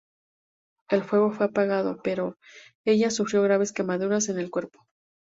[0.89, 2.39] El fuego fue apagado, pero
[2.85, 4.87] ella sufrió graves quemaduras en el cuerpo.